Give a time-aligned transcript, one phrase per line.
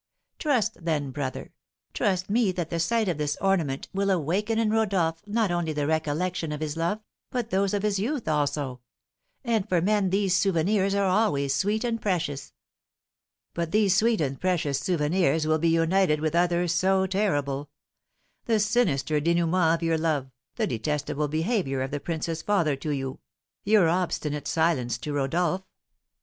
[0.43, 1.53] Thus, then, brother,
[1.93, 5.85] trust me that the sight of this ornament will awaken in Rodolph not only the
[5.85, 8.81] recollection of his love, but those of his youth also;
[9.43, 12.51] and for men these souvenirs are always sweet and precious."
[13.53, 17.69] "But these sweet and precious souvenirs will be united with others so terrible:
[18.45, 23.19] the sinister dénouement of your love, the detestable behaviour of the prince's father to you,
[23.63, 25.61] your obstinate silence to Rodolph.